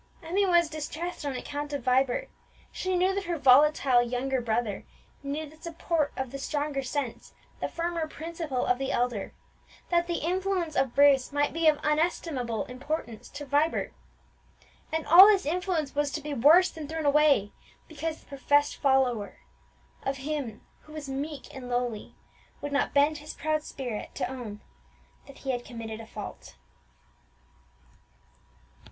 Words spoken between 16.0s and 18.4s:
to be worse than thrown away, because the